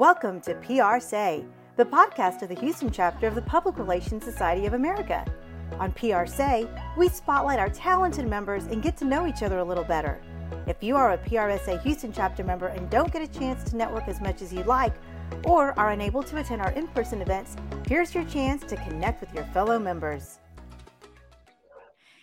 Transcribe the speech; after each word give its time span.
Welcome 0.00 0.40
to 0.40 0.54
PR 0.54 0.98
Say, 0.98 1.44
the 1.76 1.84
podcast 1.84 2.40
of 2.40 2.48
the 2.48 2.54
Houston 2.54 2.90
chapter 2.90 3.26
of 3.26 3.34
the 3.34 3.42
Public 3.42 3.76
Relations 3.76 4.24
Society 4.24 4.64
of 4.64 4.72
America. 4.72 5.30
On 5.78 5.92
PR 5.92 6.24
Say, 6.24 6.66
we 6.96 7.10
spotlight 7.10 7.58
our 7.58 7.68
talented 7.68 8.26
members 8.26 8.64
and 8.64 8.82
get 8.82 8.96
to 8.96 9.04
know 9.04 9.26
each 9.26 9.42
other 9.42 9.58
a 9.58 9.64
little 9.64 9.84
better. 9.84 10.18
If 10.66 10.82
you 10.82 10.96
are 10.96 11.12
a 11.12 11.18
PRSA 11.18 11.82
Houston 11.82 12.14
chapter 12.14 12.42
member 12.42 12.68
and 12.68 12.88
don't 12.88 13.12
get 13.12 13.20
a 13.20 13.28
chance 13.28 13.62
to 13.68 13.76
network 13.76 14.08
as 14.08 14.22
much 14.22 14.40
as 14.40 14.54
you'd 14.54 14.64
like, 14.64 14.94
or 15.44 15.78
are 15.78 15.90
unable 15.90 16.22
to 16.22 16.38
attend 16.38 16.62
our 16.62 16.72
in 16.72 16.88
person 16.88 17.20
events, 17.20 17.54
here's 17.86 18.14
your 18.14 18.24
chance 18.24 18.64
to 18.70 18.76
connect 18.76 19.20
with 19.20 19.34
your 19.34 19.44
fellow 19.52 19.78
members. 19.78 20.38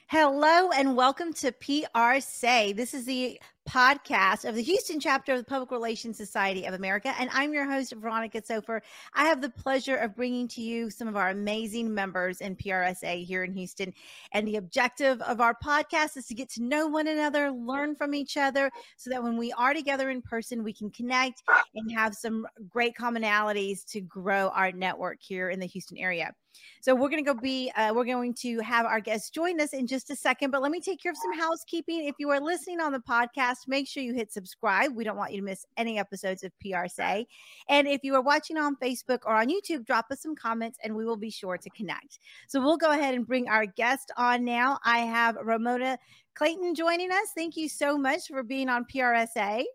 Hello 0.08 0.72
and 0.72 0.96
welcome 0.96 1.32
to 1.34 1.52
PR 1.52 2.22
Say. 2.22 2.74
This 2.74 2.96
is 2.96 3.06
the 3.06 3.40
podcast 3.68 4.48
of 4.48 4.56
the 4.56 4.62
Houston 4.62 5.00
chapter 5.00 5.34
of 5.34 5.40
the 5.40 5.44
Public 5.44 5.72
Relations 5.72 6.16
Society 6.16 6.66
of 6.66 6.74
America. 6.74 7.14
And 7.20 7.30
I'm 7.34 7.54
your 7.54 7.70
host, 7.70 7.94
Veronica 7.94 8.42
Sopher. 8.42 8.82
I 9.14 9.26
have 9.26 9.42
the 9.42 9.50
pleasure 9.50 9.98
of 9.98 10.16
bringing 10.16 10.48
to 10.50 10.62
you 10.62 10.90
some 10.90 11.08
of 11.08 11.18
our 11.18 11.30
amazing 11.30 11.94
members 11.94 12.40
in 12.40 12.56
PRSA 12.56 13.26
here 13.26 13.44
in 13.44 13.54
Houston. 13.54 13.94
And 14.32 14.48
the 14.48 14.56
objective 14.56 15.22
of 15.22 15.42
our 15.42 15.54
podcast 15.54 16.16
is 16.16 16.28
to 16.28 16.34
get 16.34 16.50
to 16.52 16.64
know 16.64 16.88
one 16.88 17.08
another, 17.08 17.52
learn 17.52 17.96
from 17.96 18.16
each 18.16 18.38
other, 18.38 18.72
so 18.96 19.10
that 19.10 19.22
when 19.22 19.36
we 19.36 19.52
are 19.54 19.74
together 19.74 20.10
in 20.10 20.22
person, 20.22 20.64
we 20.64 20.74
can 20.74 20.90
connect 20.90 21.44
and 21.76 21.92
have 21.92 22.16
some 22.16 22.48
great 22.70 22.96
commonalities 22.96 23.86
to 23.92 24.00
grow 24.00 24.48
our 24.50 24.72
network 24.72 25.18
here 25.20 25.50
in 25.50 25.60
the 25.60 25.68
Houston 25.68 25.98
area. 25.98 26.34
So 26.82 26.96
we're 26.96 27.10
going 27.10 27.24
to 27.24 27.34
go 27.34 27.40
be, 27.40 27.72
uh, 27.76 27.94
we're 27.94 28.06
going 28.06 28.34
to 28.36 28.60
have 28.60 28.86
our 28.86 29.00
guests 29.00 29.30
join 29.30 29.60
us 29.60 29.74
in 29.74 29.88
just 29.88 30.10
a 30.10 30.16
second, 30.16 30.52
but 30.52 30.62
let 30.62 30.72
me 30.72 30.80
take 30.80 31.02
care 31.02 31.12
of 31.12 31.18
some 31.18 31.38
housekeeping. 31.38 32.06
If 32.06 32.16
you 32.20 32.30
are 32.30 32.40
listening 32.40 32.80
on 32.80 32.92
the 32.92 33.00
podcast, 33.00 33.68
make 33.68 33.88
sure 33.88 34.04
you 34.04 34.14
hit 34.14 34.32
subscribe. 34.32 34.96
We 34.96 35.04
don't 35.04 35.18
want 35.18 35.32
you 35.32 35.40
to 35.40 35.46
miss 35.46 35.66
any 35.78 36.00
episodes 36.00 36.44
of 36.44 36.52
PR 36.60 36.88
Say. 36.88 37.28
And 37.70 37.88
if 37.88 38.02
you 38.04 38.16
are 38.16 38.22
watching 38.22 38.58
on 38.58 38.76
Facebook 38.78 39.20
or 39.26 39.34
on 39.36 39.50
YouTube, 39.50 39.86
drop 39.86 40.06
us 40.12 40.22
some 40.22 40.36
comments 40.36 40.78
and 40.84 40.96
we 40.96 41.06
will 41.06 41.18
be 41.18 41.30
sure 41.30 41.58
to 41.58 41.70
connect. 41.72 42.20
So 42.48 42.62
we'll 42.62 42.78
go 42.78 42.92
ahead 42.92 43.16
and 43.16 43.26
bring 43.26 43.50
our 43.50 43.66
guest 43.66 44.12
on 44.18 44.46
now. 44.46 44.80
I 44.84 45.00
have 45.00 45.38
Ramona 45.42 45.98
Crayton 46.36 46.76
joining 46.76 47.12
us. 47.12 47.32
Thank 47.36 47.58
you 47.58 47.68
so 47.68 47.98
much 47.98 48.28
for 48.28 48.44
being 48.44 48.70
on 48.70 48.86
PR 48.86 49.26
Say. 49.34 49.68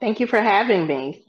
Thank 0.00 0.20
you 0.20 0.26
for 0.26 0.40
having 0.40 0.86
me. 0.86 1.24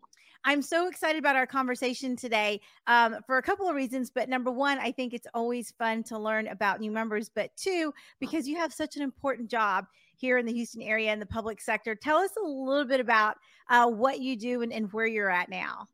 I'm 0.45 0.61
so 0.61 0.87
excited 0.87 1.19
about 1.19 1.35
our 1.35 1.47
conversation 1.47 2.15
today 2.15 2.59
um, 2.87 3.17
for 3.25 3.37
a 3.37 3.41
couple 3.41 3.67
of 3.67 3.75
reasons. 3.75 4.09
But 4.09 4.27
number 4.27 4.51
one, 4.51 4.77
I 4.77 4.91
think 4.91 5.13
it's 5.13 5.27
always 5.33 5.71
fun 5.71 6.03
to 6.03 6.19
learn 6.19 6.47
about 6.47 6.81
new 6.81 6.91
members. 6.91 7.29
But 7.29 7.55
two, 7.55 7.93
because 8.19 8.47
you 8.47 8.57
have 8.57 8.73
such 8.73 8.97
an 8.97 9.03
important 9.03 9.49
job 9.49 9.85
here 10.15 10.37
in 10.37 10.45
the 10.45 10.53
Houston 10.53 10.81
area 10.81 11.13
in 11.13 11.19
the 11.19 11.25
public 11.25 11.61
sector. 11.61 11.95
Tell 11.95 12.17
us 12.17 12.31
a 12.37 12.45
little 12.45 12.85
bit 12.85 12.99
about 12.99 13.37
uh, 13.69 13.89
what 13.89 14.19
you 14.19 14.35
do 14.35 14.61
and, 14.61 14.73
and 14.73 14.91
where 14.91 15.07
you're 15.07 15.29
at 15.29 15.49
now. 15.49 15.87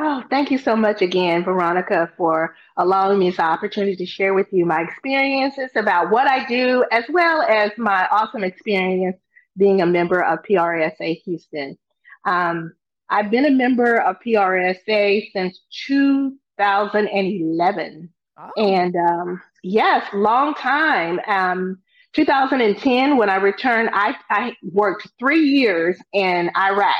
Oh, 0.00 0.22
thank 0.30 0.52
you 0.52 0.58
so 0.58 0.76
much 0.76 1.02
again, 1.02 1.42
Veronica, 1.42 2.12
for 2.16 2.54
allowing 2.76 3.18
me 3.18 3.30
this 3.30 3.40
opportunity 3.40 3.96
to 3.96 4.06
share 4.06 4.32
with 4.32 4.46
you 4.52 4.64
my 4.64 4.82
experiences 4.82 5.70
about 5.74 6.10
what 6.10 6.28
I 6.28 6.46
do, 6.46 6.84
as 6.92 7.04
well 7.08 7.42
as 7.42 7.72
my 7.76 8.06
awesome 8.12 8.44
experience 8.44 9.16
being 9.56 9.82
a 9.82 9.86
member 9.86 10.22
of 10.22 10.38
PRSA 10.48 11.20
Houston. 11.22 11.76
Um, 12.24 12.74
I've 13.10 13.30
been 13.30 13.46
a 13.46 13.50
member 13.50 14.02
of 14.02 14.16
PRSA 14.24 15.32
since 15.32 15.60
2011. 15.86 18.10
Oh. 18.38 18.50
And 18.56 18.94
um, 18.96 19.42
yes, 19.62 20.06
long 20.12 20.54
time. 20.54 21.20
Um, 21.26 21.78
2010, 22.14 23.16
when 23.16 23.30
I 23.30 23.36
returned, 23.36 23.90
I, 23.92 24.16
I 24.30 24.56
worked 24.62 25.08
three 25.18 25.42
years 25.42 25.98
in 26.12 26.50
Iraq 26.56 26.94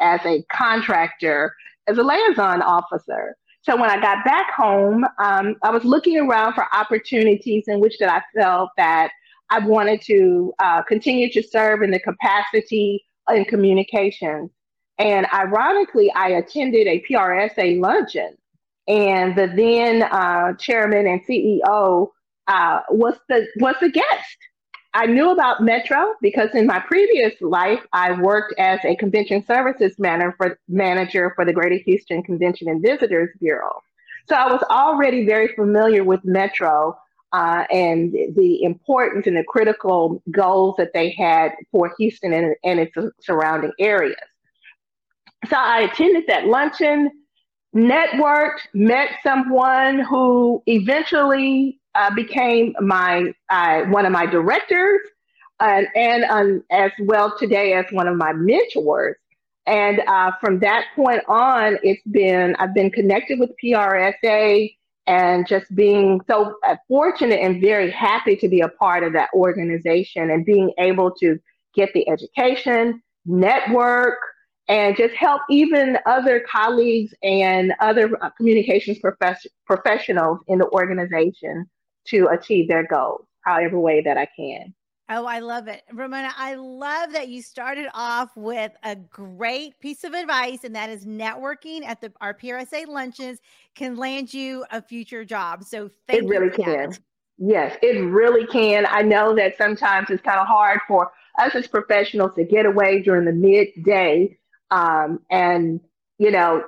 as 0.00 0.20
a 0.24 0.42
contractor, 0.52 1.54
as 1.86 1.98
a 1.98 2.02
liaison 2.02 2.62
officer. 2.62 3.36
So 3.62 3.76
when 3.76 3.90
I 3.90 4.00
got 4.00 4.24
back 4.24 4.52
home, 4.52 5.04
um, 5.18 5.56
I 5.62 5.70
was 5.70 5.84
looking 5.84 6.18
around 6.18 6.54
for 6.54 6.66
opportunities 6.74 7.64
in 7.68 7.78
which 7.80 7.98
that 7.98 8.08
I 8.08 8.22
felt 8.38 8.70
that 8.76 9.10
I 9.50 9.60
wanted 9.60 10.00
to 10.02 10.52
uh, 10.58 10.82
continue 10.82 11.30
to 11.30 11.42
serve 11.42 11.82
in 11.82 11.92
the 11.92 12.00
capacity 12.00 13.04
in 13.32 13.44
communications. 13.44 14.50
And 14.98 15.26
ironically, 15.32 16.12
I 16.14 16.28
attended 16.30 16.86
a 16.86 17.02
PRSA 17.08 17.80
luncheon, 17.80 18.36
and 18.86 19.36
the 19.36 19.46
then 19.46 20.02
uh, 20.02 20.54
chairman 20.54 21.06
and 21.06 21.24
CEO 21.26 22.08
uh, 22.46 22.80
was 22.90 23.18
the 23.28 23.46
was 23.56 23.76
the 23.80 23.90
guest. 23.90 24.36
I 24.94 25.06
knew 25.06 25.30
about 25.30 25.62
Metro 25.62 26.14
because 26.20 26.50
in 26.54 26.66
my 26.66 26.78
previous 26.80 27.32
life, 27.40 27.80
I 27.94 28.12
worked 28.20 28.54
as 28.58 28.78
a 28.84 28.94
convention 28.96 29.42
services 29.46 29.94
manager 29.98 30.34
for, 30.36 30.58
manager 30.68 31.32
for 31.34 31.46
the 31.46 31.52
Greater 31.52 31.82
Houston 31.86 32.22
Convention 32.22 32.68
and 32.68 32.82
Visitors 32.82 33.30
Bureau. 33.40 33.80
So 34.28 34.36
I 34.36 34.52
was 34.52 34.62
already 34.64 35.24
very 35.24 35.48
familiar 35.54 36.04
with 36.04 36.20
Metro 36.24 36.96
uh, 37.32 37.64
and 37.70 38.12
the 38.12 38.62
importance 38.62 39.26
and 39.26 39.36
the 39.36 39.44
critical 39.44 40.22
goals 40.30 40.74
that 40.76 40.92
they 40.92 41.10
had 41.10 41.52
for 41.70 41.94
Houston 41.98 42.34
and, 42.34 42.54
and 42.62 42.78
its 42.78 42.94
surrounding 43.22 43.72
areas. 43.78 44.16
So 45.48 45.56
I 45.56 45.80
attended 45.80 46.24
that 46.28 46.46
luncheon, 46.46 47.10
networked, 47.74 48.60
met 48.74 49.10
someone 49.22 50.00
who 50.00 50.62
eventually 50.66 51.80
uh, 51.94 52.14
became 52.14 52.74
my 52.80 53.32
uh, 53.50 53.82
one 53.84 54.06
of 54.06 54.12
my 54.12 54.26
directors, 54.26 55.00
uh, 55.60 55.82
and 55.94 56.24
um, 56.24 56.64
as 56.70 56.92
well 57.00 57.36
today 57.38 57.74
as 57.74 57.86
one 57.90 58.06
of 58.06 58.16
my 58.16 58.32
mentors. 58.32 59.16
And 59.66 60.00
uh, 60.08 60.32
from 60.40 60.58
that 60.60 60.86
point 60.96 61.22
on, 61.28 61.78
it's 61.82 62.02
been 62.10 62.56
I've 62.58 62.74
been 62.74 62.90
connected 62.90 63.38
with 63.38 63.50
PRSA 63.62 64.74
and 65.06 65.46
just 65.46 65.74
being 65.74 66.20
so 66.28 66.54
uh, 66.66 66.76
fortunate 66.88 67.40
and 67.40 67.60
very 67.60 67.90
happy 67.90 68.36
to 68.36 68.48
be 68.48 68.60
a 68.60 68.68
part 68.68 69.02
of 69.02 69.12
that 69.14 69.28
organization 69.34 70.30
and 70.30 70.44
being 70.44 70.72
able 70.78 71.10
to 71.10 71.38
get 71.74 71.92
the 71.94 72.08
education, 72.08 73.02
network, 73.26 74.18
and 74.72 74.96
just 74.96 75.14
help 75.14 75.42
even 75.50 75.98
other 76.06 76.42
colleagues 76.50 77.12
and 77.22 77.74
other 77.80 78.10
uh, 78.22 78.30
communications 78.30 78.98
profess- 78.98 79.46
professionals 79.66 80.38
in 80.48 80.58
the 80.58 80.66
organization 80.70 81.66
to 82.06 82.28
achieve 82.28 82.68
their 82.68 82.86
goals, 82.86 83.26
however 83.42 83.78
way 83.78 84.00
that 84.00 84.16
I 84.16 84.26
can. 84.34 84.72
Oh, 85.10 85.26
I 85.26 85.40
love 85.40 85.68
it. 85.68 85.82
Ramona, 85.92 86.32
I 86.38 86.54
love 86.54 87.12
that 87.12 87.28
you 87.28 87.42
started 87.42 87.86
off 87.92 88.30
with 88.34 88.72
a 88.82 88.96
great 88.96 89.78
piece 89.78 90.04
of 90.04 90.14
advice, 90.14 90.64
and 90.64 90.74
that 90.74 90.88
is 90.88 91.04
networking 91.04 91.84
at 91.84 92.00
the 92.00 92.10
our 92.22 92.32
PRSA 92.32 92.86
lunches 92.86 93.40
can 93.74 93.96
land 93.96 94.32
you 94.32 94.64
a 94.70 94.80
future 94.80 95.22
job. 95.22 95.64
So 95.64 95.90
it 96.08 96.26
really 96.26 96.48
can. 96.48 96.90
That. 96.90 97.00
Yes, 97.36 97.76
it 97.82 98.00
really 98.00 98.46
can. 98.46 98.86
I 98.88 99.02
know 99.02 99.36
that 99.36 99.58
sometimes 99.58 100.08
it's 100.08 100.22
kind 100.22 100.40
of 100.40 100.46
hard 100.46 100.80
for 100.88 101.12
us 101.38 101.54
as 101.54 101.66
professionals 101.66 102.34
to 102.36 102.44
get 102.44 102.64
away 102.64 103.02
during 103.02 103.26
the 103.26 103.32
midday 103.32 104.38
um, 104.72 105.20
and, 105.30 105.80
you 106.18 106.30
know, 106.30 106.64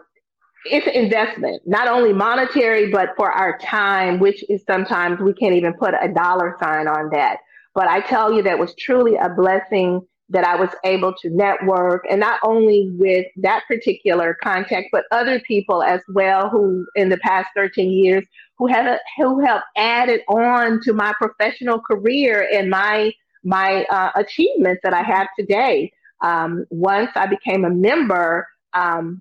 it's 0.66 0.86
an 0.86 0.94
investment, 0.94 1.62
not 1.66 1.88
only 1.88 2.12
monetary, 2.12 2.90
but 2.90 3.10
for 3.16 3.30
our 3.32 3.58
time, 3.58 4.18
which 4.18 4.44
is 4.48 4.62
sometimes 4.66 5.20
we 5.20 5.32
can't 5.32 5.54
even 5.54 5.74
put 5.74 5.94
a 6.00 6.08
dollar 6.08 6.56
sign 6.60 6.86
on 6.86 7.10
that. 7.10 7.38
But 7.74 7.88
I 7.88 8.00
tell 8.00 8.32
you, 8.32 8.42
that 8.42 8.58
was 8.58 8.74
truly 8.76 9.16
a 9.16 9.28
blessing 9.28 10.00
that 10.30 10.44
I 10.44 10.56
was 10.56 10.70
able 10.84 11.14
to 11.20 11.30
network 11.30 12.06
and 12.10 12.20
not 12.20 12.40
only 12.42 12.90
with 12.98 13.26
that 13.36 13.64
particular 13.68 14.36
contact, 14.42 14.88
but 14.90 15.04
other 15.10 15.40
people 15.40 15.82
as 15.82 16.00
well 16.08 16.48
who 16.48 16.86
in 16.94 17.10
the 17.10 17.18
past 17.18 17.48
13 17.54 17.90
years 17.90 18.24
who 18.56 18.66
have 18.66 18.98
who 19.18 19.44
have 19.44 19.62
added 19.76 20.22
on 20.28 20.80
to 20.82 20.92
my 20.94 21.12
professional 21.20 21.80
career 21.80 22.48
and 22.54 22.70
my 22.70 23.12
my 23.44 23.84
uh, 23.90 24.12
achievements 24.14 24.80
that 24.82 24.94
I 24.94 25.02
have 25.02 25.28
today 25.38 25.92
um, 26.24 26.64
once 26.70 27.10
I 27.14 27.26
became 27.26 27.64
a 27.66 27.70
member, 27.70 28.48
um, 28.72 29.20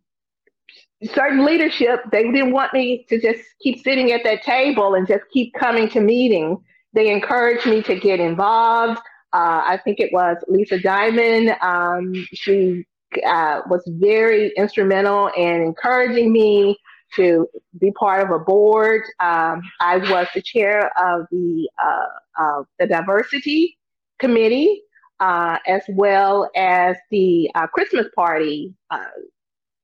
certain 1.03 1.45
leadership, 1.45 1.99
they 2.11 2.23
didn't 2.23 2.51
want 2.51 2.73
me 2.73 3.05
to 3.09 3.19
just 3.19 3.41
keep 3.61 3.83
sitting 3.83 4.13
at 4.13 4.23
that 4.23 4.41
table 4.41 4.95
and 4.95 5.05
just 5.05 5.23
keep 5.33 5.53
coming 5.53 5.89
to 5.89 5.99
meetings. 5.99 6.59
They 6.93 7.11
encouraged 7.11 7.65
me 7.65 7.81
to 7.83 7.99
get 7.99 8.21
involved. 8.21 8.99
Uh, 9.33 9.63
I 9.65 9.79
think 9.83 9.99
it 9.99 10.13
was 10.13 10.37
Lisa 10.47 10.79
Diamond. 10.79 11.55
Um, 11.61 12.13
she 12.33 12.85
uh, 13.27 13.61
was 13.69 13.83
very 13.99 14.53
instrumental 14.55 15.29
in 15.35 15.61
encouraging 15.61 16.31
me 16.31 16.77
to 17.17 17.47
be 17.79 17.91
part 17.91 18.23
of 18.23 18.31
a 18.31 18.39
board. 18.39 19.01
Um, 19.19 19.61
I 19.81 19.97
was 19.97 20.27
the 20.33 20.41
chair 20.41 20.89
of 20.97 21.27
the 21.31 21.69
uh, 21.83 22.63
the 22.79 22.87
diversity 22.87 23.77
committee 24.19 24.83
uh, 25.23 25.57
as 25.67 25.81
well 25.87 26.51
as 26.53 26.97
the 27.09 27.49
uh, 27.55 27.65
Christmas 27.67 28.07
party 28.13 28.73
uh, 28.91 29.05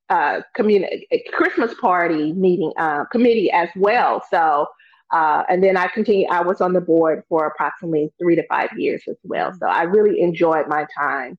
uh 0.10 0.42
community 0.54 1.08
Christmas 1.32 1.74
party 1.76 2.34
meeting 2.34 2.74
uh, 2.78 3.06
committee 3.06 3.50
as 3.52 3.70
well. 3.78 4.22
So, 4.30 4.68
uh, 5.14 5.44
and 5.48 5.64
then 5.64 5.78
I 5.78 5.88
continue. 5.88 6.28
I 6.28 6.42
was 6.42 6.60
on 6.60 6.74
the 6.74 6.82
board 6.82 7.24
for 7.30 7.48
approximately 7.48 8.12
three 8.20 8.36
to 8.36 8.46
five 8.48 8.70
years 8.76 9.04
as 9.08 9.16
well. 9.24 9.54
So 9.54 9.66
I 9.66 9.84
really 9.84 10.20
enjoyed 10.20 10.68
my 10.68 10.86
time. 10.98 11.38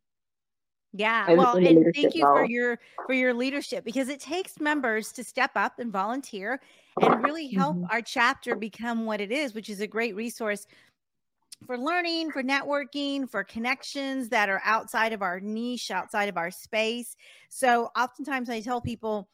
Yeah. 0.92 1.32
well, 1.34 1.56
and 1.56 1.94
thank 1.94 2.14
you 2.14 2.24
role. 2.24 2.38
for 2.38 2.44
your 2.46 2.78
for 3.06 3.12
your 3.12 3.34
leadership 3.34 3.84
because 3.84 4.08
it 4.08 4.18
takes 4.18 4.58
members 4.58 5.12
to 5.12 5.22
step 5.22 5.52
up 5.56 5.78
and 5.78 5.92
volunteer 5.92 6.58
and 7.00 7.22
really 7.22 7.48
help 7.48 7.76
mm-hmm. 7.76 7.86
our 7.90 8.00
chapter 8.00 8.56
become 8.56 9.04
what 9.04 9.20
it 9.20 9.30
is, 9.30 9.54
which 9.54 9.68
is 9.68 9.80
a 9.80 9.86
great 9.86 10.16
resource 10.16 10.66
for 11.66 11.78
learning, 11.78 12.30
for 12.30 12.42
networking, 12.42 13.28
for 13.28 13.44
connections 13.44 14.28
that 14.30 14.48
are 14.48 14.62
outside 14.64 15.12
of 15.12 15.22
our 15.22 15.40
niche, 15.40 15.90
outside 15.90 16.28
of 16.28 16.36
our 16.36 16.50
space. 16.50 17.16
So 17.48 17.90
oftentimes 17.96 18.48
I 18.50 18.60
tell 18.60 18.80
people 18.80 19.28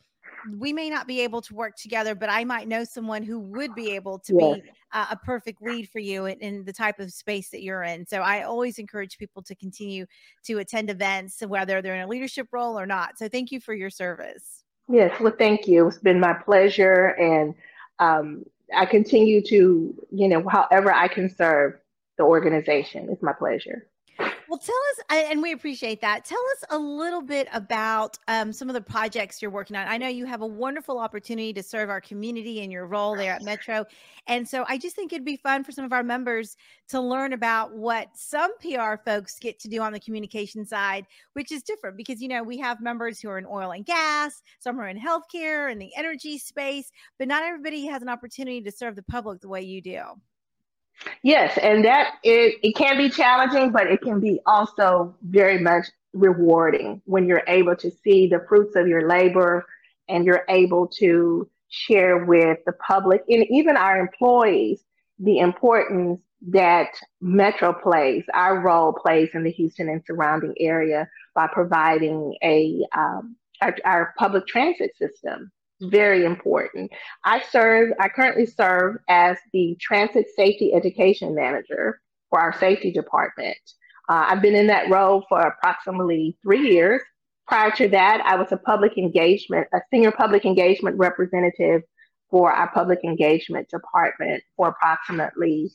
we 0.58 0.73
may 0.73 0.90
not 0.90 1.06
be 1.06 1.20
able 1.20 1.40
to 1.43 1.55
work 1.55 1.76
together, 1.76 2.14
but 2.14 2.28
I 2.31 2.44
might 2.44 2.69
know 2.69 2.84
someone 2.84 3.23
who 3.23 3.38
would 3.38 3.75
be 3.75 3.93
able 3.93 4.19
to 4.20 4.34
yes. 4.38 4.55
be 4.56 4.70
uh, 4.93 5.06
a 5.11 5.17
perfect 5.17 5.62
lead 5.62 5.88
for 5.88 5.99
you 5.99 6.26
in, 6.26 6.38
in, 6.40 6.64
the 6.64 6.73
type 6.73 6.99
of 6.99 7.12
space 7.12 7.50
that 7.50 7.62
you're 7.62 7.82
in. 7.82 8.06
So 8.06 8.19
I 8.19 8.43
always 8.43 8.79
encourage 8.79 9.19
people 9.19 9.43
to 9.43 9.55
continue 9.55 10.06
to 10.44 10.58
attend 10.58 10.90
events, 10.90 11.43
whether 11.46 11.81
they're 11.81 11.94
in 11.94 12.02
a 12.02 12.08
leadership 12.08 12.49
role 12.52 12.79
or 12.79 12.87
not. 12.87 13.19
So 13.19 13.29
thank 13.29 13.50
you 13.50 13.61
for 13.61 13.75
your 13.75 13.90
service. 13.90 14.64
Yes, 14.88 15.19
well, 15.20 15.34
thank 15.37 15.67
you. 15.67 15.88
It's 15.88 15.99
been 15.99 16.20
my 16.20 16.32
pleasure, 16.32 17.06
and 17.19 17.55
um, 17.99 18.44
I 18.75 18.87
continue 18.87 19.43
to, 19.43 19.94
you 20.12 20.29
know, 20.29 20.46
however 20.49 20.93
I 20.93 21.08
can 21.08 21.29
serve 21.34 21.75
the 22.17 22.25
organization. 22.25 23.09
It's 23.11 23.23
my 23.23 23.33
pleasure. 23.33 23.89
Well, 24.49 24.59
tell 24.59 24.77
us, 24.93 25.27
and 25.31 25.43
we 25.43 25.53
appreciate 25.53 26.01
that. 26.03 26.25
Tell 26.25 26.43
us 26.53 26.65
a 26.71 26.79
little 26.79 27.21
bit 27.21 27.49
about 27.53 28.17
um, 28.29 28.53
some 28.53 28.69
of 28.71 28.75
the 28.75 28.81
projects 28.81 29.43
you're 29.43 29.51
working 29.51 29.77
on. 29.77 29.89
I 29.89 29.99
know 29.99 30.07
you 30.07 30.25
have 30.25 30.41
a 30.41 30.47
wonderful 30.47 31.01
opportunity 31.01 31.53
to 31.53 31.65
serve 31.65 31.91
our 31.91 32.01
community 32.01 32.61
in 32.61 32.71
your 32.71 32.87
role 32.87 33.17
there 33.17 33.33
at 33.33 33.43
Metro. 33.43 33.85
And 34.29 34.49
so 34.49 34.65
I 34.69 34.79
just 34.79 34.95
think 34.95 35.13
it'd 35.13 35.25
be 35.25 35.37
fun 35.37 35.65
for 35.65 35.73
some 35.73 35.85
of 35.85 35.93
our 35.93 36.05
members 36.05 36.57
to 36.91 37.01
learn 37.01 37.33
about 37.33 37.75
what 37.75 38.09
some 38.15 38.57
PR 38.59 38.95
folks 39.05 39.39
get 39.41 39.59
to 39.61 39.69
do 39.69 39.83
on 39.83 39.93
the 39.93 40.01
communication 40.01 40.65
side, 40.65 41.07
which 41.33 41.51
is 41.51 41.65
different 41.65 41.97
because, 41.97 42.23
you 42.23 42.29
know, 42.29 42.45
we 42.45 42.57
have 42.59 42.81
members 42.81 43.21
who 43.21 43.29
are 43.29 43.39
in 43.39 43.47
oil 43.47 43.73
and 43.73 43.85
gas, 43.85 44.43
some 44.61 44.81
are 44.81 44.89
in 44.89 44.99
healthcare 44.99 45.73
and 45.73 45.83
the 45.83 45.91
energy 45.97 46.39
space, 46.39 46.93
but 47.19 47.27
not 47.27 47.43
everybody 47.43 47.85
has 47.87 48.01
an 48.01 48.09
opportunity 48.09 48.63
to 48.63 48.71
serve 48.71 48.95
the 48.95 49.03
public 49.03 49.41
the 49.41 49.49
way 49.49 49.63
you 49.63 49.83
do. 49.83 50.03
Yes, 51.22 51.58
and 51.62 51.84
that 51.84 52.14
it, 52.22 52.58
it 52.62 52.76
can 52.76 52.96
be 52.96 53.10
challenging, 53.10 53.70
but 53.72 53.87
it 53.87 54.00
can 54.00 54.20
be 54.20 54.40
also 54.46 55.14
very 55.22 55.58
much 55.58 55.87
rewarding 56.12 57.02
when 57.04 57.26
you're 57.26 57.43
able 57.46 57.76
to 57.76 57.90
see 58.02 58.26
the 58.26 58.44
fruits 58.48 58.75
of 58.76 58.88
your 58.88 59.08
labor 59.08 59.64
and 60.08 60.25
you're 60.25 60.44
able 60.48 60.87
to 60.87 61.48
share 61.69 62.25
with 62.25 62.58
the 62.64 62.72
public 62.72 63.22
and 63.28 63.44
even 63.50 63.76
our 63.76 63.98
employees 63.98 64.82
the 65.19 65.38
importance 65.38 66.20
that 66.48 66.88
Metro 67.20 67.72
plays, 67.72 68.22
our 68.34 68.60
role 68.60 68.93
plays 68.93 69.31
in 69.34 69.43
the 69.43 69.50
Houston 69.50 69.88
and 69.88 70.02
surrounding 70.06 70.54
area 70.60 71.08
by 71.34 71.48
providing 71.52 72.37
a 72.43 72.84
um, 72.96 73.37
our, 73.62 73.75
our 73.84 74.14
public 74.19 74.46
transit 74.46 74.93
system 74.96 75.50
very 75.81 76.25
important. 76.25 76.90
I 77.25 77.43
serve, 77.50 77.93
I 78.00 78.08
currently 78.08 78.46
serve 78.46 78.96
as 79.08 79.37
the 79.52 79.76
Transit 79.81 80.26
Safety 80.34 80.73
Education 80.75 81.34
Manager 81.34 82.00
for 82.31 82.40
our 82.40 82.58
safety 82.58 82.90
department. 82.90 83.56
Uh, 84.08 84.26
I've 84.28 84.43
been 84.43 84.55
in 84.55 84.69
that 84.69 84.88
role 84.90 85.25
for 85.28 85.40
approximately 85.40 86.37
three 86.43 86.70
years. 86.70 87.02
Prior 87.46 87.70
to 87.73 87.88
that, 87.88 88.23
I 88.25 88.37
was 88.37 88.52
a 88.52 88.56
public 88.56 88.99
engagement, 88.99 89.69
a 89.73 89.81
senior 89.93 90.12
public 90.12 90.44
engagement 90.44 90.96
representative 90.99 91.82
for 92.31 92.52
our 92.52 92.70
public 92.72 93.05
engagement 93.05 93.69
department 93.69 94.43
for 94.56 94.69
approximately 94.69 95.70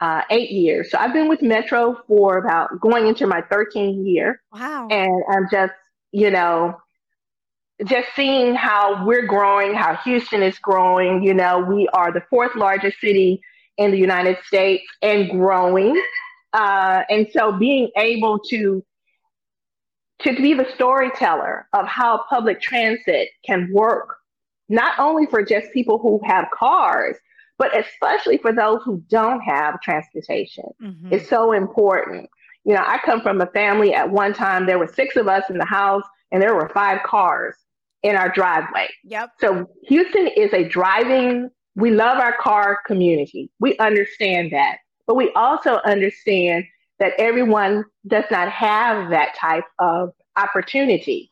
uh, 0.00 0.22
eight 0.30 0.50
years. 0.50 0.90
So 0.90 0.98
I've 0.98 1.12
been 1.12 1.28
with 1.28 1.42
Metro 1.42 1.96
for 2.08 2.38
about 2.38 2.80
going 2.80 3.06
into 3.06 3.26
my 3.26 3.40
13th 3.42 4.04
year. 4.04 4.42
Wow. 4.52 4.88
And 4.90 5.22
I'm 5.30 5.46
just, 5.50 5.72
you 6.10 6.30
know, 6.30 6.76
just 7.86 8.08
seeing 8.14 8.54
how 8.54 9.04
we're 9.04 9.26
growing, 9.26 9.74
how 9.74 9.96
Houston 10.04 10.42
is 10.42 10.58
growing. 10.58 11.22
You 11.22 11.34
know, 11.34 11.60
we 11.60 11.88
are 11.88 12.12
the 12.12 12.22
fourth 12.30 12.54
largest 12.54 13.00
city 13.00 13.40
in 13.78 13.90
the 13.90 13.98
United 13.98 14.36
States 14.46 14.84
and 15.00 15.30
growing. 15.30 16.00
Uh, 16.52 17.02
and 17.08 17.26
so 17.32 17.52
being 17.52 17.90
able 17.96 18.38
to 18.38 18.84
to 20.20 20.36
be 20.36 20.54
the 20.54 20.66
storyteller 20.74 21.66
of 21.72 21.86
how 21.86 22.22
public 22.28 22.60
transit 22.60 23.30
can 23.44 23.68
work, 23.72 24.18
not 24.68 24.96
only 24.98 25.26
for 25.26 25.44
just 25.44 25.72
people 25.72 25.98
who 25.98 26.20
have 26.24 26.46
cars, 26.54 27.16
but 27.58 27.76
especially 27.76 28.38
for 28.38 28.52
those 28.52 28.80
who 28.84 29.02
don't 29.08 29.40
have 29.40 29.80
transportation, 29.80 30.64
mm-hmm. 30.80 31.12
is 31.12 31.28
so 31.28 31.52
important. 31.52 32.30
You 32.64 32.74
know, 32.74 32.84
I 32.86 32.98
come 33.04 33.20
from 33.20 33.40
a 33.40 33.46
family 33.46 33.94
at 33.94 34.10
one 34.10 34.32
time, 34.32 34.66
there 34.66 34.78
were 34.78 34.86
six 34.86 35.16
of 35.16 35.26
us 35.26 35.42
in 35.50 35.58
the 35.58 35.64
house 35.64 36.04
and 36.32 36.42
there 36.42 36.54
were 36.54 36.70
five 36.70 37.02
cars 37.04 37.54
in 38.02 38.16
our 38.16 38.28
driveway. 38.30 38.88
Yep. 39.04 39.30
So 39.40 39.66
Houston 39.84 40.26
is 40.28 40.52
a 40.52 40.68
driving, 40.68 41.50
we 41.76 41.90
love 41.90 42.18
our 42.18 42.36
car 42.38 42.80
community. 42.86 43.50
We 43.60 43.78
understand 43.78 44.50
that. 44.52 44.78
But 45.06 45.16
we 45.16 45.30
also 45.34 45.80
understand 45.84 46.64
that 46.98 47.12
everyone 47.18 47.84
does 48.06 48.24
not 48.30 48.48
have 48.50 49.10
that 49.10 49.34
type 49.36 49.64
of 49.78 50.12
opportunity. 50.36 51.30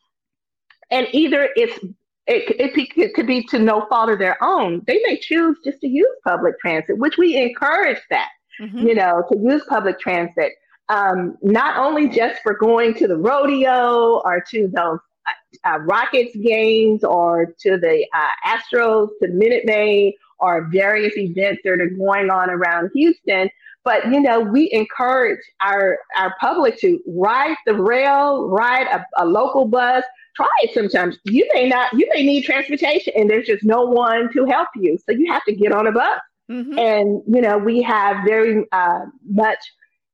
And 0.89 1.07
either 1.11 1.49
it's 1.55 1.77
it, 2.27 2.55
it, 2.59 2.89
it, 2.97 3.13
could 3.13 3.27
be 3.27 3.43
to 3.47 3.59
no 3.59 3.87
fault 3.89 4.09
of 4.09 4.19
their 4.19 4.41
own. 4.43 4.83
They 4.85 5.01
may 5.05 5.17
choose 5.17 5.57
just 5.65 5.81
to 5.81 5.87
use 5.87 6.07
public 6.23 6.59
transit, 6.59 6.97
which 6.97 7.17
we 7.17 7.35
encourage 7.35 7.99
that, 8.09 8.29
mm-hmm. 8.61 8.77
you 8.87 8.95
know, 8.95 9.23
to 9.31 9.39
use 9.39 9.63
public 9.67 9.99
transit, 9.99 10.53
um, 10.91 11.37
not 11.41 11.77
only 11.77 12.09
just 12.09 12.41
for 12.43 12.53
going 12.53 12.93
to 12.95 13.07
the 13.07 13.15
rodeo 13.15 14.21
or 14.25 14.43
to 14.51 14.69
those 14.75 14.99
uh, 15.63 15.79
Rockets 15.79 16.35
games 16.35 17.03
or 17.03 17.53
to 17.59 17.77
the 17.77 18.05
uh, 18.13 18.57
Astros, 18.57 19.09
to 19.21 19.29
Minute 19.29 19.63
Maid, 19.65 20.15
or 20.39 20.67
various 20.71 21.15
events 21.17 21.61
that 21.63 21.79
are 21.79 21.89
going 21.89 22.29
on 22.29 22.49
around 22.49 22.89
Houston. 22.93 23.49
But 23.83 24.11
you 24.11 24.19
know, 24.19 24.41
we 24.41 24.69
encourage 24.71 25.39
our 25.61 25.97
our 26.17 26.35
public 26.39 26.77
to 26.81 26.99
ride 27.07 27.55
the 27.65 27.73
rail, 27.73 28.49
ride 28.49 28.87
a, 28.87 29.05
a 29.17 29.25
local 29.25 29.65
bus. 29.65 30.03
Try 30.35 30.47
it 30.63 30.73
sometimes. 30.73 31.17
You 31.25 31.47
may 31.53 31.67
not, 31.67 31.91
you 31.93 32.09
may 32.13 32.23
need 32.23 32.43
transportation, 32.43 33.13
and 33.15 33.29
there's 33.29 33.47
just 33.47 33.63
no 33.63 33.83
one 33.83 34.31
to 34.33 34.45
help 34.45 34.69
you, 34.75 34.97
so 34.97 35.13
you 35.13 35.31
have 35.31 35.43
to 35.45 35.55
get 35.55 35.71
on 35.71 35.87
a 35.87 35.91
bus. 35.91 36.19
Mm-hmm. 36.49 36.77
And 36.77 37.21
you 37.27 37.41
know, 37.41 37.57
we 37.57 37.81
have 37.81 38.17
very 38.25 38.65
uh, 38.71 39.05
much 39.29 39.59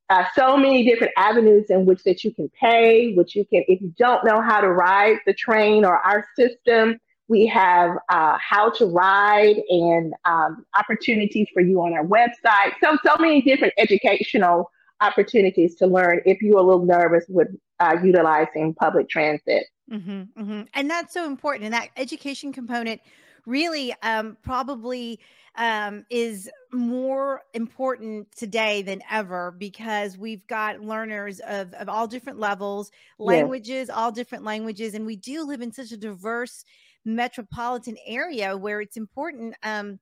uh, 0.10 0.24
so 0.36 0.56
many 0.56 0.86
different 0.86 1.14
avenues 1.18 1.66
in 1.70 1.86
which 1.86 2.04
that 2.04 2.24
you 2.24 2.34
can 2.34 2.50
pay, 2.50 3.14
which 3.14 3.36
you 3.36 3.46
can, 3.46 3.64
if 3.68 3.82
you 3.82 3.94
don't 3.98 4.24
know 4.24 4.42
how 4.42 4.62
to 4.62 4.70
ride 4.70 5.18
the 5.26 5.34
train 5.34 5.84
or 5.84 5.98
our 5.98 6.26
system, 6.38 6.98
we 7.28 7.46
have 7.46 7.92
uh, 8.10 8.38
how 8.40 8.70
to 8.70 8.86
ride 8.86 9.58
and 9.70 10.14
um, 10.24 10.66
opportunities 10.78 11.48
for 11.54 11.62
you 11.62 11.82
on 11.82 11.94
our 11.94 12.06
website. 12.06 12.72
So, 12.82 12.98
so 13.06 13.16
many 13.20 13.42
different 13.42 13.74
educational 13.78 14.72
opportunities 15.02 15.76
to 15.76 15.88
learn 15.88 16.22
if 16.26 16.42
you're 16.42 16.58
a 16.58 16.64
little 16.64 16.86
nervous 16.86 17.26
with 17.28 17.50
uh, 17.80 17.98
utilizing 18.02 18.74
public 18.74 19.10
transit. 19.10 19.66
Mm-hmm, 19.92 20.42
mm-hmm. 20.42 20.62
And 20.74 20.90
that's 20.90 21.14
so 21.14 21.26
important. 21.26 21.66
And 21.66 21.74
that 21.74 21.90
education 21.98 22.54
component 22.54 23.02
really 23.48 23.96
um, 24.04 24.38
probably 24.44 25.20
um, 25.56 26.06
is 26.12 26.50
more 26.72 27.42
important 27.54 28.32
today 28.36 28.84
than 28.84 29.02
ever 29.10 29.56
because 29.58 30.18
we've 30.18 30.46
got 30.46 30.82
learners 30.82 31.40
of, 31.40 31.74
of 31.74 31.90
all 31.90 32.06
different 32.06 32.40
levels, 32.40 32.92
languages, 33.18 33.88
yeah. 33.90 33.96
all 33.96 34.12
different 34.12 34.44
languages. 34.44 34.94
And 34.94 35.06
we 35.06 35.16
do 35.16 35.44
live 35.44 35.62
in 35.62 35.72
such 35.72 35.92
a 35.92 35.98
diverse 35.98 36.64
metropolitan 37.06 37.98
area 38.06 38.56
where 38.56 38.82
it's 38.82 38.98
important. 38.98 39.56
Um, 39.64 40.00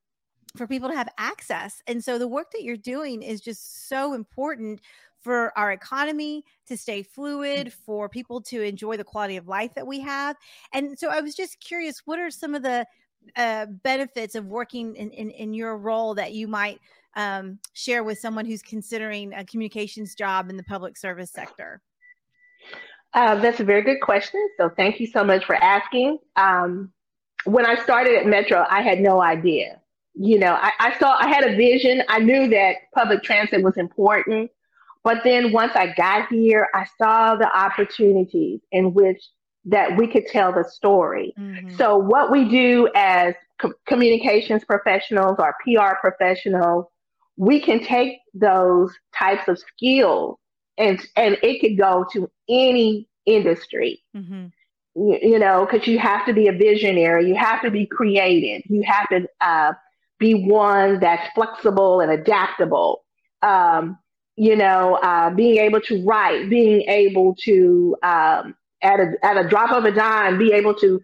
for 0.58 0.68
people 0.68 0.88
to 0.88 0.96
have 0.96 1.10
access. 1.18 1.82
And 1.86 2.02
so 2.02 2.18
the 2.18 2.30
work 2.30 2.52
that 2.52 2.64
you're 2.64 2.78
doing 2.78 3.22
is 3.22 3.42
just 3.42 3.90
so 3.90 4.14
important 4.14 4.80
for 5.20 5.52
our 5.58 5.72
economy 5.72 6.46
to 6.68 6.78
stay 6.78 7.02
fluid, 7.02 7.74
for 7.74 8.08
people 8.08 8.42
to 8.42 8.62
enjoy 8.62 8.96
the 8.96 9.04
quality 9.04 9.38
of 9.38 9.48
life 9.48 9.74
that 9.76 9.88
we 9.88 10.00
have. 10.00 10.36
And 10.72 10.98
so 10.98 11.10
I 11.10 11.20
was 11.22 11.36
just 11.36 11.60
curious, 11.60 12.04
what 12.06 12.20
are 12.20 12.30
some 12.30 12.54
of 12.54 12.62
the 12.62 12.86
uh, 13.36 13.66
benefits 13.84 14.36
of 14.36 14.46
working 14.46 14.96
in, 14.96 15.10
in, 15.12 15.30
in 15.30 15.54
your 15.54 15.78
role 15.78 16.16
that 16.16 16.34
you 16.34 16.48
might 16.48 16.80
um, 17.16 17.60
share 17.74 18.04
with 18.04 18.20
someone 18.20 18.46
who's 18.46 18.62
considering 18.62 19.34
a 19.34 19.46
communications 19.46 20.16
job 20.16 20.50
in 20.50 20.58
the 20.58 20.64
public 20.64 20.98
service 20.98 21.32
sector? 21.32 21.82
Uh, 23.14 23.36
that's 23.36 23.60
a 23.62 23.64
very 23.64 23.82
good 23.82 24.02
question. 24.02 24.46
So 24.58 24.70
thank 24.76 25.00
you 25.00 25.08
so 25.08 25.24
much 25.24 25.46
for 25.46 25.56
asking. 25.56 26.20
Um, 26.36 26.92
when 27.46 27.66
I 27.66 27.76
started 27.76 28.16
at 28.16 28.26
Metro, 28.26 28.66
I 28.70 28.82
had 28.82 29.00
no 29.00 29.22
idea. 29.22 29.80
You 30.14 30.40
know, 30.40 30.54
I, 30.54 30.72
I 30.80 31.00
saw, 31.00 31.18
I 31.18 31.28
had 31.28 31.44
a 31.44 31.56
vision. 31.56 32.04
I 32.10 32.20
knew 32.20 32.50
that 32.50 32.76
public 32.94 33.24
transit 33.24 33.64
was 33.64 33.78
important. 33.78 34.52
But 35.04 35.22
then 35.24 35.52
once 35.52 35.74
I 35.76 35.94
got 35.94 36.30
here, 36.30 36.68
I 36.74 36.86
saw 36.98 37.36
the 37.36 37.48
opportunities 37.56 38.62
in 38.72 38.94
which 38.94 39.22
that 39.66 39.98
we 39.98 40.08
could 40.08 40.28
tell 40.28 40.54
the 40.54 40.64
story. 40.64 41.34
Mm-hmm. 41.40 41.76
So, 41.76 41.98
what 41.98 42.32
we 42.32 42.48
do 42.50 42.90
as 42.96 43.34
co- 43.60 43.74
communications 43.88 44.64
professionals 44.64 45.38
or 45.40 45.56
PR 45.64 45.96
professionals, 46.00 46.86
we 47.38 47.60
can 47.60 47.84
take 47.84 48.20
those 48.34 48.94
types 49.18 49.48
of 49.48 49.60
skills 49.60 50.38
and 50.78 51.00
and 51.16 51.38
it 51.42 51.62
could 51.62 51.78
go 51.78 52.06
to 52.14 52.30
any 52.48 53.08
industry. 53.26 54.04
Mm-hmm. 54.16 54.48
You, 54.96 55.20
you, 55.22 55.40
know, 55.40 55.68
because 55.70 55.88
you 55.88 56.00
have 56.00 56.26
to 56.26 56.34
be 56.34 56.48
a 56.48 56.54
visionary, 56.54 57.28
you 57.28 57.36
have 57.36 57.62
to 57.64 57.72
be 57.72 57.86
creative, 57.86 58.62
you 58.70 58.84
have 58.84 59.10
to 59.10 59.28
uh, 59.42 59.74
be 60.20 60.48
one 60.48 61.00
that's 61.00 61.28
flexible 61.34 62.00
and 62.00 62.12
adaptable. 62.12 63.04
Um, 63.42 63.98
you 64.38 64.56
know, 64.56 64.96
uh, 64.96 65.30
being 65.32 65.58
able 65.58 65.82
to 65.82 66.04
write, 66.06 66.50
being 66.50 66.82
able 66.90 67.36
to 67.44 67.96
um, 68.04 68.56
at 68.86 69.00
a 69.00 69.14
at 69.24 69.38
a 69.38 69.48
drop 69.48 69.72
of 69.72 69.86
a 69.86 69.92
dime, 69.92 70.38
be 70.38 70.54
able 70.54 70.76
to, 70.76 71.02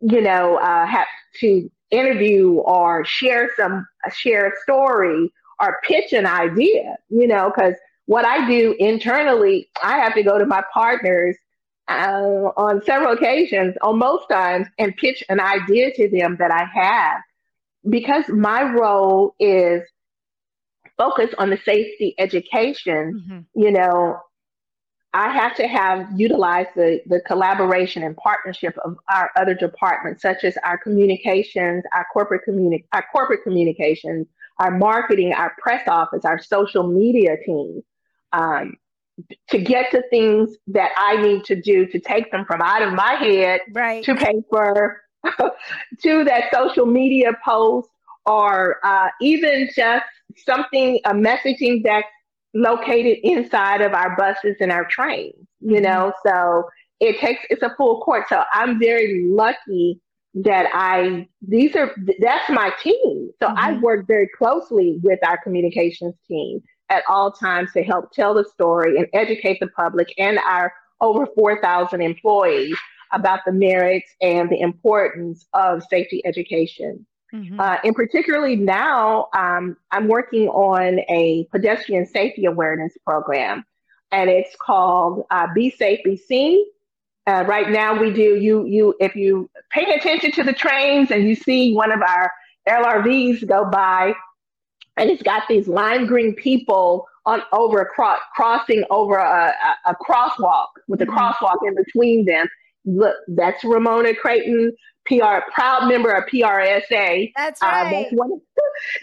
you 0.00 0.20
know, 0.20 0.56
uh, 0.56 0.86
have 0.86 1.06
to 1.40 1.70
interview 1.90 2.54
or 2.54 3.04
share 3.04 3.50
some 3.56 3.86
share 4.14 4.48
a 4.48 4.52
story 4.62 5.32
or 5.60 5.80
pitch 5.84 6.12
an 6.12 6.26
idea. 6.26 6.96
You 7.10 7.26
know, 7.26 7.52
because 7.54 7.74
what 8.06 8.24
I 8.24 8.46
do 8.46 8.74
internally, 8.78 9.68
I 9.82 9.98
have 9.98 10.14
to 10.14 10.22
go 10.22 10.38
to 10.38 10.46
my 10.46 10.62
partners 10.72 11.36
uh, 11.88 12.50
on 12.56 12.82
several 12.84 13.12
occasions, 13.12 13.74
on 13.82 13.98
most 13.98 14.28
times, 14.28 14.68
and 14.78 14.96
pitch 14.96 15.22
an 15.28 15.40
idea 15.40 15.92
to 15.94 16.08
them 16.08 16.36
that 16.38 16.50
I 16.50 16.64
have 16.80 17.22
because 17.88 18.24
my 18.28 18.62
role 18.62 19.34
is 19.40 19.82
focused 20.96 21.34
on 21.38 21.50
the 21.50 21.58
safety 21.64 22.14
education, 22.18 23.20
mm-hmm. 23.20 23.60
you 23.60 23.72
know, 23.72 24.20
I 25.14 25.30
have 25.30 25.54
to 25.56 25.66
have 25.68 26.08
utilized 26.18 26.70
the, 26.74 27.02
the 27.06 27.20
collaboration 27.20 28.02
and 28.02 28.16
partnership 28.16 28.76
of 28.84 28.96
our 29.12 29.30
other 29.36 29.54
departments, 29.54 30.22
such 30.22 30.42
as 30.42 30.56
our 30.64 30.78
communications, 30.78 31.84
our 31.94 32.06
corporate 32.12 32.42
communi- 32.48 32.84
our 32.92 33.04
corporate 33.12 33.42
communications, 33.42 34.26
our 34.58 34.70
marketing, 34.70 35.34
our 35.34 35.54
press 35.58 35.86
office, 35.86 36.24
our 36.24 36.40
social 36.40 36.86
media 36.86 37.36
team, 37.44 37.82
um, 38.32 38.74
to 39.50 39.58
get 39.58 39.90
to 39.90 40.02
things 40.08 40.56
that 40.68 40.90
I 40.96 41.20
need 41.20 41.44
to 41.44 41.60
do 41.60 41.86
to 41.86 42.00
take 42.00 42.30
them 42.30 42.46
from 42.46 42.62
out 42.62 42.82
of 42.82 42.94
my 42.94 43.14
head 43.14 43.60
right. 43.74 44.02
to 44.04 44.14
paper 44.14 45.02
to 46.02 46.24
that 46.24 46.44
social 46.52 46.86
media 46.86 47.32
post 47.44 47.90
or 48.24 48.78
uh, 48.82 49.08
even 49.20 49.68
just 49.74 50.06
something, 50.36 51.00
a 51.04 51.12
messaging 51.12 51.82
that's 51.84 52.06
located 52.54 53.18
inside 53.22 53.80
of 53.80 53.92
our 53.92 54.16
buses 54.16 54.56
and 54.60 54.70
our 54.72 54.84
trains, 54.86 55.34
you 55.60 55.76
mm-hmm. 55.76 55.84
know? 55.84 56.12
So 56.26 56.68
it 57.00 57.18
takes, 57.18 57.44
it's 57.50 57.62
a 57.62 57.74
full 57.76 58.00
court. 58.00 58.24
So 58.28 58.42
I'm 58.52 58.78
very 58.78 59.24
lucky 59.26 60.00
that 60.34 60.66
I, 60.72 61.28
these 61.46 61.76
are, 61.76 61.94
that's 62.20 62.48
my 62.48 62.72
team. 62.82 63.30
So 63.40 63.48
mm-hmm. 63.48 63.58
I 63.58 63.78
work 63.78 64.06
very 64.06 64.28
closely 64.36 64.98
with 65.02 65.18
our 65.26 65.38
communications 65.42 66.14
team 66.26 66.62
at 66.88 67.02
all 67.08 67.32
times 67.32 67.72
to 67.72 67.82
help 67.82 68.12
tell 68.12 68.34
the 68.34 68.44
story 68.44 68.98
and 68.98 69.06
educate 69.12 69.58
the 69.60 69.68
public 69.68 70.12
and 70.18 70.38
our 70.38 70.72
over 71.00 71.26
4,000 71.34 72.00
employees 72.00 72.76
about 73.12 73.40
the 73.44 73.52
merits 73.52 74.10
and 74.20 74.48
the 74.48 74.60
importance 74.60 75.46
of 75.52 75.82
safety 75.90 76.22
education. 76.24 77.06
Mm-hmm. 77.34 77.58
Uh, 77.58 77.78
and 77.82 77.94
particularly 77.94 78.56
now, 78.56 79.28
um, 79.34 79.76
I'm 79.90 80.06
working 80.08 80.48
on 80.48 81.00
a 81.08 81.46
pedestrian 81.50 82.04
safety 82.04 82.44
awareness 82.44 82.96
program, 83.06 83.64
and 84.10 84.28
it's 84.28 84.54
called 84.60 85.24
uh, 85.30 85.46
"Be 85.54 85.70
Safe, 85.70 86.00
Be 86.04 86.16
Seen." 86.16 86.64
Uh, 87.26 87.44
right 87.46 87.70
now, 87.70 87.98
we 87.98 88.12
do 88.12 88.36
you 88.36 88.66
you 88.66 88.94
if 89.00 89.16
you 89.16 89.48
pay 89.70 89.94
attention 89.94 90.32
to 90.32 90.42
the 90.42 90.52
trains 90.52 91.10
and 91.10 91.26
you 91.26 91.34
see 91.34 91.74
one 91.74 91.90
of 91.90 92.00
our 92.06 92.30
LRVs 92.68 93.46
go 93.48 93.64
by, 93.64 94.12
and 94.98 95.08
it's 95.08 95.22
got 95.22 95.44
these 95.48 95.68
lime 95.68 96.06
green 96.06 96.34
people 96.34 97.06
on 97.24 97.40
over 97.52 97.80
a 97.80 97.86
cro- 97.86 98.18
crossing 98.34 98.84
over 98.90 99.16
a, 99.16 99.54
a, 99.86 99.90
a 99.92 99.96
crosswalk 100.04 100.66
with 100.86 101.00
a 101.00 101.06
mm-hmm. 101.06 101.16
crosswalk 101.16 101.56
in 101.66 101.74
between 101.74 102.26
them 102.26 102.46
look, 102.84 103.16
that's 103.28 103.64
Ramona 103.64 104.14
Crayton, 104.14 104.72
PR 105.06 105.40
proud 105.52 105.88
member 105.88 106.10
of 106.10 106.24
PRSA. 106.24 107.32
That's 107.36 107.62
right. 107.62 107.86
Uh, 107.86 107.90
that's 107.90 108.12
one. 108.12 108.32
Of, 108.32 108.40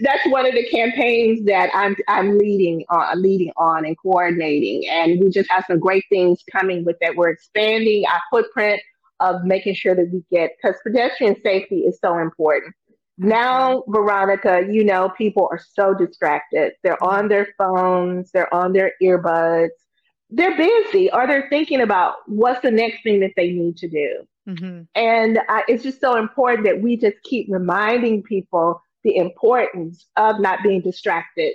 that's 0.01 0.25
one 0.29 0.46
of 0.46 0.53
the 0.53 0.68
campaigns 0.70 1.46
that 1.46 1.70
I'm 1.74 1.96
I'm 2.08 2.38
leading 2.38 2.86
on, 2.89 3.22
leading 3.22 3.51
on 3.58 3.86
and 3.86 3.98
coordinating, 3.98 4.88
and 4.89 5.20
we 5.20 5.29
just 5.29 5.50
have 5.51 5.65
some 5.68 5.79
great 5.79 6.06
things 6.10 6.44
coming 6.51 6.86
with 6.86 6.98
that. 7.01 7.15
We're 7.15 7.29
expanding 7.29 8.06
our 8.06 8.22
footprint 8.32 8.82
of 9.20 9.44
making 9.44 9.75
sure 9.75 9.96
that 9.96 10.10
we 10.12 10.24
get 10.32 10.51
because 10.62 10.79
pedestrian 10.84 11.36
safety 11.41 11.79
is 11.79 12.00
so 12.00 12.18
important. 12.18 12.74
Now, 13.18 13.84
Veronica, 13.89 14.65
you 14.72 14.86
know, 14.86 15.10
people 15.18 15.50
are 15.51 15.60
so 15.74 15.94
distracted. 15.94 16.72
They're 16.84 17.03
on 17.03 17.27
their 17.27 17.50
phones, 17.58 18.32
they're 18.32 18.53
on 18.53 18.72
their 18.72 18.94
earbuds, 19.03 19.72
they're 20.29 20.56
busy 20.56 21.12
or 21.12 21.27
they're 21.27 21.50
thinking 21.50 21.82
about 21.82 22.15
what's 22.27 22.62
the 22.62 22.72
next 22.72 23.03
thing 23.03 23.20
that 23.20 23.32
they 23.36 23.51
need 23.51 23.77
to 23.77 23.89
do. 23.89 24.25
Mm-hmm. 24.50 24.82
And 24.96 25.38
uh, 25.38 25.62
it's 25.68 25.84
just 25.84 26.01
so 26.01 26.15
important 26.15 26.65
that 26.65 26.82
we 26.82 26.98
just 26.98 27.18
keep 27.24 27.48
reminding 27.50 28.24
people 28.24 28.82
the 29.03 29.15
importance 29.15 30.08
of 30.18 30.39
not 30.39 30.60
being 30.63 30.82
distracted, 30.82 31.53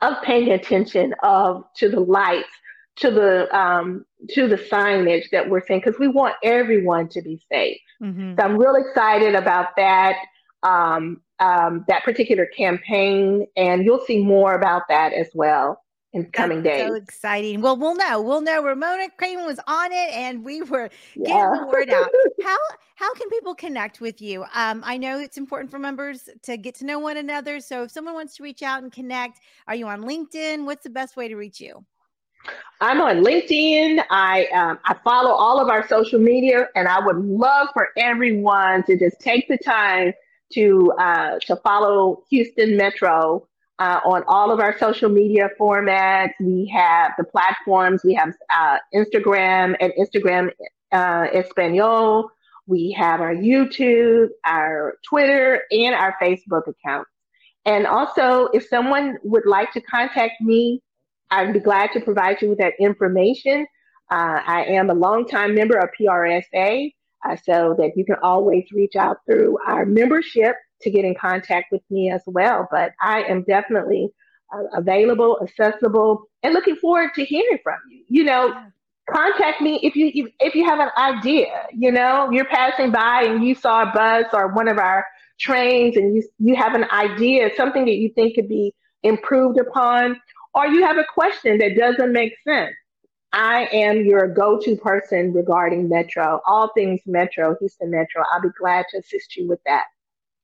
of 0.00 0.22
paying 0.22 0.50
attention 0.50 1.14
of 1.22 1.64
to 1.76 1.88
the 1.88 2.00
lights, 2.00 2.48
to 2.96 3.10
the 3.10 3.56
um, 3.56 4.04
to 4.30 4.46
the 4.46 4.56
signage 4.56 5.30
that 5.30 5.48
we're 5.48 5.64
seeing, 5.66 5.80
because 5.80 5.98
we 5.98 6.08
want 6.08 6.34
everyone 6.42 7.08
to 7.08 7.22
be 7.22 7.40
safe. 7.50 7.80
Mm-hmm. 8.02 8.34
So 8.38 8.44
I'm 8.44 8.58
real 8.58 8.76
excited 8.76 9.34
about 9.34 9.68
that. 9.76 10.16
Um, 10.62 11.22
um, 11.40 11.84
that 11.88 12.04
particular 12.04 12.46
campaign, 12.46 13.46
and 13.56 13.84
you'll 13.84 14.04
see 14.04 14.22
more 14.22 14.54
about 14.54 14.82
that 14.88 15.12
as 15.12 15.26
well 15.34 15.81
in 16.12 16.26
coming 16.26 16.62
That's 16.62 16.78
days. 16.78 16.88
So 16.88 16.94
exciting. 16.94 17.60
Well, 17.60 17.76
we'll 17.76 17.96
know. 17.96 18.20
We'll 18.20 18.42
know 18.42 18.62
Ramona 18.62 19.08
Crayton 19.16 19.46
was 19.46 19.58
on 19.66 19.92
it 19.92 20.12
and 20.14 20.44
we 20.44 20.62
were 20.62 20.90
getting 21.16 21.34
yeah. 21.34 21.56
the 21.58 21.66
word 21.66 21.90
out. 21.90 22.10
how 22.44 22.58
how 22.96 23.12
can 23.14 23.28
people 23.30 23.54
connect 23.54 24.00
with 24.00 24.20
you? 24.20 24.44
Um, 24.54 24.82
I 24.84 24.96
know 24.96 25.18
it's 25.18 25.38
important 25.38 25.70
for 25.70 25.78
members 25.78 26.28
to 26.42 26.56
get 26.56 26.74
to 26.76 26.84
know 26.84 26.98
one 26.98 27.16
another. 27.16 27.60
So 27.60 27.84
if 27.84 27.90
someone 27.90 28.14
wants 28.14 28.36
to 28.36 28.42
reach 28.42 28.62
out 28.62 28.82
and 28.82 28.92
connect, 28.92 29.40
are 29.66 29.74
you 29.74 29.86
on 29.86 30.02
LinkedIn? 30.02 30.64
What's 30.66 30.84
the 30.84 30.90
best 30.90 31.16
way 31.16 31.28
to 31.28 31.36
reach 31.36 31.60
you? 31.60 31.84
I'm 32.80 33.00
on 33.00 33.24
LinkedIn. 33.24 34.04
I 34.10 34.46
um, 34.46 34.78
I 34.84 34.96
follow 35.04 35.30
all 35.30 35.60
of 35.60 35.68
our 35.68 35.86
social 35.86 36.18
media, 36.18 36.68
and 36.74 36.88
I 36.88 37.04
would 37.04 37.24
love 37.24 37.68
for 37.72 37.88
everyone 37.96 38.82
to 38.84 38.98
just 38.98 39.20
take 39.20 39.48
the 39.48 39.58
time 39.58 40.12
to 40.54 40.92
uh, 40.98 41.38
to 41.46 41.56
follow 41.56 42.24
Houston 42.30 42.76
Metro 42.76 43.46
uh, 43.78 44.00
on 44.04 44.22
all 44.28 44.50
of 44.50 44.60
our 44.60 44.78
social 44.78 45.08
media 45.08 45.48
formats. 45.58 46.32
We 46.40 46.70
have 46.74 47.12
the 47.18 47.24
platforms. 47.24 48.02
We 48.04 48.14
have 48.14 48.32
uh, 48.54 48.78
Instagram 48.94 49.76
and 49.80 49.92
Instagram 49.98 50.50
uh, 50.92 51.26
Espanol. 51.32 52.30
We 52.66 52.92
have 52.92 53.20
our 53.20 53.34
YouTube, 53.34 54.28
our 54.44 54.94
Twitter, 55.08 55.62
and 55.70 55.94
our 55.94 56.16
Facebook 56.22 56.62
accounts. 56.68 57.10
And 57.64 57.86
also, 57.86 58.46
if 58.52 58.66
someone 58.68 59.18
would 59.24 59.46
like 59.46 59.72
to 59.72 59.80
contact 59.80 60.40
me, 60.40 60.82
I'd 61.30 61.52
be 61.52 61.60
glad 61.60 61.90
to 61.94 62.00
provide 62.00 62.42
you 62.42 62.50
with 62.50 62.58
that 62.58 62.74
information. 62.78 63.66
Uh, 64.10 64.40
I 64.46 64.64
am 64.64 64.90
a 64.90 64.94
longtime 64.94 65.54
member 65.54 65.78
of 65.78 65.88
PRSA, 65.98 66.92
uh, 67.28 67.36
so 67.36 67.74
that 67.78 67.92
you 67.96 68.04
can 68.04 68.16
always 68.22 68.64
reach 68.72 68.96
out 68.96 69.18
through 69.26 69.56
our 69.66 69.86
membership 69.86 70.56
to 70.82 70.90
get 70.90 71.04
in 71.04 71.14
contact 71.14 71.72
with 71.72 71.82
me 71.90 72.10
as 72.10 72.22
well. 72.26 72.68
But 72.70 72.92
I 73.00 73.22
am 73.22 73.42
definitely 73.42 74.10
uh, 74.52 74.64
available, 74.74 75.38
accessible, 75.42 76.24
and 76.42 76.54
looking 76.54 76.76
forward 76.76 77.10
to 77.14 77.24
hearing 77.24 77.58
from 77.62 77.78
you. 77.90 78.04
You 78.08 78.24
know, 78.24 78.54
contact 79.10 79.60
me 79.60 79.80
if 79.82 79.96
you 79.96 80.30
if 80.40 80.54
you 80.54 80.64
have 80.64 80.80
an 80.80 80.90
idea. 80.98 81.66
You 81.72 81.92
know, 81.92 82.30
you're 82.30 82.46
passing 82.46 82.90
by 82.90 83.24
and 83.24 83.44
you 83.44 83.54
saw 83.54 83.82
a 83.82 83.92
bus 83.92 84.26
or 84.32 84.48
one 84.48 84.68
of 84.68 84.78
our 84.78 85.04
trains, 85.40 85.96
and 85.96 86.14
you 86.14 86.22
you 86.38 86.56
have 86.56 86.74
an 86.74 86.84
idea, 86.90 87.50
something 87.56 87.84
that 87.84 87.96
you 87.96 88.10
think 88.14 88.34
could 88.34 88.48
be 88.48 88.74
improved 89.02 89.58
upon, 89.58 90.20
or 90.54 90.66
you 90.66 90.84
have 90.84 90.98
a 90.98 91.04
question 91.12 91.58
that 91.58 91.76
doesn't 91.76 92.12
make 92.12 92.34
sense. 92.46 92.74
I 93.32 93.66
am 93.72 94.04
your 94.04 94.28
go-to 94.28 94.76
person 94.76 95.32
regarding 95.32 95.88
Metro, 95.88 96.40
all 96.46 96.70
things 96.74 97.00
Metro, 97.06 97.56
Houston 97.58 97.90
Metro. 97.90 98.22
I'll 98.30 98.42
be 98.42 98.50
glad 98.60 98.84
to 98.90 98.98
assist 98.98 99.36
you 99.36 99.48
with 99.48 99.60
that. 99.64 99.84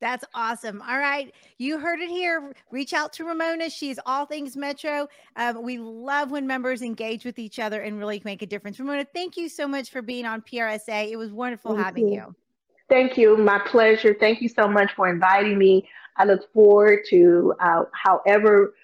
That's 0.00 0.24
awesome. 0.34 0.80
All 0.82 0.98
right. 0.98 1.34
You 1.58 1.78
heard 1.78 2.00
it 2.00 2.08
here. 2.08 2.54
Reach 2.70 2.92
out 2.92 3.12
to 3.14 3.24
Ramona. 3.24 3.68
She's 3.68 3.98
all 4.06 4.26
things 4.26 4.56
Metro. 4.56 5.08
Um, 5.36 5.62
we 5.62 5.78
love 5.78 6.30
when 6.30 6.46
members 6.46 6.82
engage 6.82 7.24
with 7.24 7.38
each 7.38 7.58
other 7.58 7.82
and 7.82 7.98
really 7.98 8.22
make 8.24 8.42
a 8.42 8.46
difference. 8.46 8.78
Ramona, 8.78 9.06
thank 9.12 9.36
you 9.36 9.48
so 9.48 9.66
much 9.66 9.90
for 9.90 10.02
being 10.02 10.24
on 10.24 10.42
PR 10.42 10.78
Say. 10.78 11.10
It 11.10 11.16
was 11.16 11.32
wonderful 11.32 11.74
thank 11.74 11.84
having 11.84 12.08
you. 12.08 12.14
you. 12.14 12.34
Thank 12.88 13.18
you. 13.18 13.36
My 13.36 13.58
pleasure. 13.58 14.16
Thank 14.18 14.40
you 14.40 14.48
so 14.48 14.68
much 14.68 14.92
for 14.94 15.08
inviting 15.08 15.58
me. 15.58 15.88
I 16.16 16.24
look 16.24 16.52
forward 16.52 17.00
to 17.10 17.54
uh, 17.60 17.84
however 17.92 18.74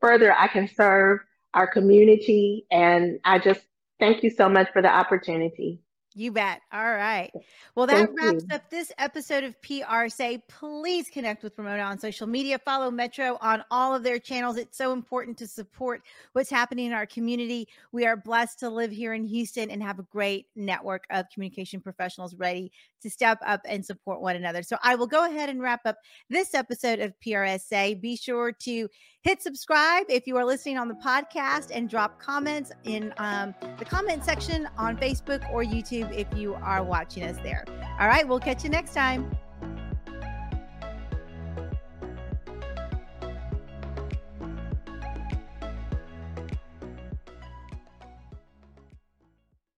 further 0.00 0.34
I 0.36 0.48
can 0.48 0.68
serve 0.68 1.20
our 1.54 1.66
community. 1.66 2.66
And 2.70 3.18
I 3.24 3.38
just 3.38 3.60
thank 4.00 4.22
you 4.22 4.30
so 4.30 4.48
much 4.48 4.70
for 4.72 4.82
the 4.82 4.88
opportunity. 4.88 5.80
You 6.14 6.32
bet. 6.32 6.60
All 6.72 6.92
right. 6.92 7.30
Well, 7.74 7.86
that 7.86 8.08
Thank 8.08 8.20
wraps 8.20 8.44
you. 8.48 8.54
up 8.54 8.70
this 8.70 8.92
episode 8.98 9.44
of 9.44 9.54
PR 9.62 10.08
Say. 10.08 10.42
Please 10.48 11.08
connect 11.08 11.42
with 11.42 11.56
Ramona 11.56 11.82
on 11.82 11.98
social 11.98 12.26
media. 12.26 12.58
Follow 12.58 12.90
Metro 12.90 13.38
on 13.40 13.64
all 13.70 13.94
of 13.94 14.02
their 14.02 14.18
channels. 14.18 14.56
It's 14.56 14.76
so 14.76 14.92
important 14.92 15.38
to 15.38 15.46
support 15.46 16.02
what's 16.32 16.50
happening 16.50 16.86
in 16.86 16.92
our 16.92 17.06
community. 17.06 17.68
We 17.92 18.06
are 18.06 18.16
blessed 18.16 18.60
to 18.60 18.68
live 18.68 18.90
here 18.90 19.14
in 19.14 19.24
Houston 19.24 19.70
and 19.70 19.82
have 19.82 19.98
a 19.98 20.04
great 20.04 20.46
network 20.54 21.04
of 21.10 21.26
communication 21.32 21.80
professionals 21.80 22.34
ready 22.34 22.72
to 23.02 23.10
step 23.10 23.38
up 23.44 23.60
and 23.66 23.84
support 23.84 24.20
one 24.20 24.36
another. 24.36 24.62
So 24.62 24.76
I 24.82 24.94
will 24.94 25.06
go 25.06 25.26
ahead 25.26 25.48
and 25.48 25.60
wrap 25.60 25.80
up 25.86 25.98
this 26.28 26.54
episode 26.54 27.00
of 27.00 27.18
PR 27.20 27.46
Say. 27.58 27.94
Be 27.94 28.16
sure 28.16 28.52
to 28.52 28.88
hit 29.22 29.42
subscribe 29.42 30.06
if 30.08 30.26
you 30.26 30.36
are 30.36 30.44
listening 30.44 30.78
on 30.78 30.88
the 30.88 30.94
podcast 30.94 31.70
and 31.72 31.88
drop 31.88 32.20
comments 32.20 32.72
in 32.84 33.12
um, 33.18 33.54
the 33.78 33.84
comment 33.84 34.24
section 34.24 34.68
on 34.76 34.96
Facebook 34.96 35.48
or 35.52 35.62
YouTube 36.02 36.16
if 36.16 36.26
you 36.36 36.54
are 36.54 36.82
watching 36.82 37.24
us 37.24 37.36
there. 37.42 37.64
All 38.00 38.08
right, 38.08 38.26
we'll 38.26 38.40
catch 38.40 38.64
you 38.64 38.70
next 38.70 38.94
time. 38.94 39.30